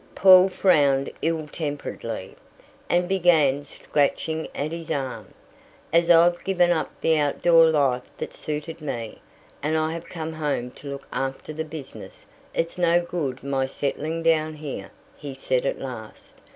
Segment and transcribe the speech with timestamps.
[0.15, 2.35] Paul frowned ill temperedly,
[2.89, 5.27] and began scratching at his arm.
[5.93, 9.21] "As I've given up the outdoor life that suited me,
[9.61, 14.23] and I have come home to look after the business, it's no good my settling
[14.23, 16.37] down here," he said at last.